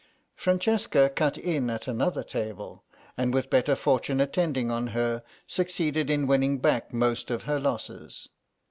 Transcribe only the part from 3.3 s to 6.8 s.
with better fortune attending on her, succeeded in winning